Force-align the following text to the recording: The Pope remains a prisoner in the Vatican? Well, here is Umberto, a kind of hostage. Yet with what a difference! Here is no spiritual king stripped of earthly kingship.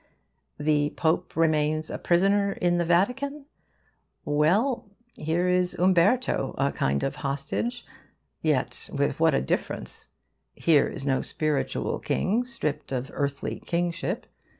The 0.57 0.89
Pope 0.95 1.35
remains 1.35 1.91
a 1.91 1.99
prisoner 1.99 2.53
in 2.53 2.79
the 2.79 2.85
Vatican? 2.85 3.45
Well, 4.25 4.89
here 5.13 5.47
is 5.47 5.75
Umberto, 5.75 6.55
a 6.57 6.71
kind 6.71 7.03
of 7.03 7.17
hostage. 7.17 7.85
Yet 8.41 8.89
with 8.91 9.19
what 9.19 9.35
a 9.35 9.41
difference! 9.43 10.07
Here 10.55 10.87
is 10.87 11.05
no 11.05 11.21
spiritual 11.21 11.99
king 11.99 12.45
stripped 12.45 12.91
of 12.91 13.11
earthly 13.13 13.59
kingship. 13.59 14.25